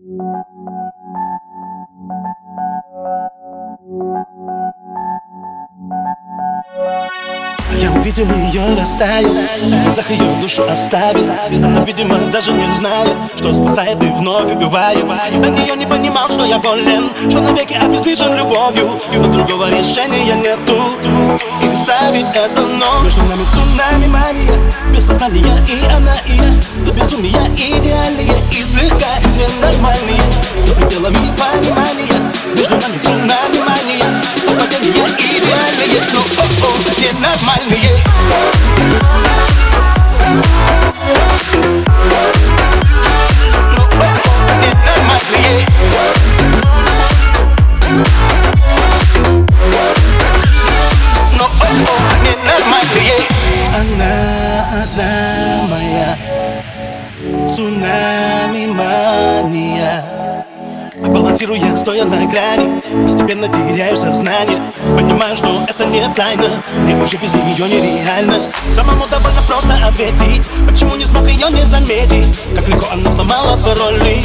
[0.00, 0.06] Я
[7.90, 11.28] увидел ее, растаял В глазах ее душу оставил.
[11.50, 15.04] Она, видимо, даже не знает Что спасает и вновь убивает.
[15.42, 19.00] До нее не понимал, что я болен Что навеки обездвижен любовью.
[19.16, 20.80] Но другого решения нету.
[21.60, 24.60] И исправить это, но Между нами цунами мания
[24.94, 26.84] Без сознания и она, и я.
[26.84, 27.72] До безумия И
[28.08, 28.17] ненормальные
[31.08, 38.04] За пределами понимания Между нами цунами мания Совпадения идеальные Но, о-о, ненормальные
[44.60, 45.68] Ненормальные
[51.38, 53.16] Но, о-о, ненормальные
[53.74, 54.14] Она
[54.82, 55.12] одна
[55.70, 56.10] моя
[57.54, 60.17] Цунами мания
[61.06, 64.60] Балансируя, стоя на грани Постепенно теряю сознание.
[64.96, 68.34] Понимаю, что это не тайна Мне уже без нее нереально.
[68.70, 72.26] Самому довольно просто ответить Почему не смог ее не заметить.
[72.56, 74.24] Как легко она сломала пароли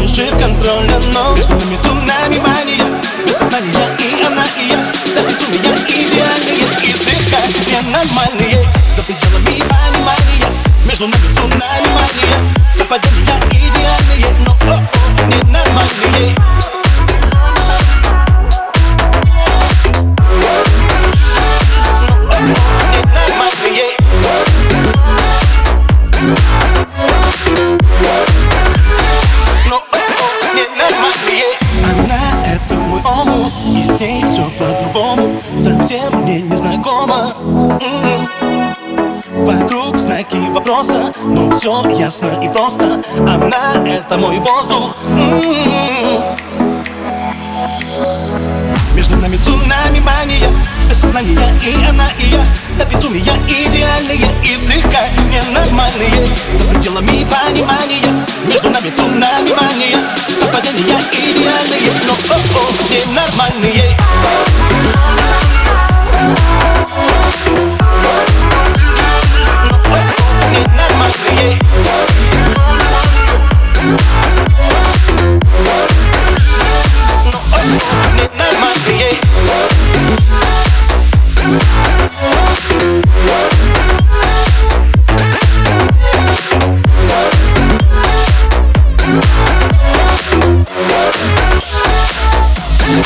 [0.00, 2.84] Лежит в контроле, но Между нами цунами мания
[3.26, 4.76] Без сознания и она, и я
[5.14, 10.52] До безумия идеальные И слегка ненормальные За пределами понимания.
[10.86, 15.05] Между нами цунами мания Совпадения идеальные, но о-о, ненормальные Ненормальные
[32.96, 37.65] Мой омут И с ней все по-другому Совсем мне незнакомо М-м.
[41.56, 43.02] Все ясно и просто.
[43.18, 44.94] Она это мой воздух.
[48.94, 50.48] Между нами цунами мания
[50.88, 52.44] Без сознания и она, и я.
[52.78, 56.28] До безумия идеальные И слегка ненормальные.
[56.52, 59.96] За пределами понимания Между нами цунами мания.
[60.38, 63.96] Совпадения идеальные Но о-о, ненормальные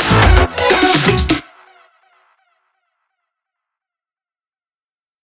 [0.01, 0.40] Peace.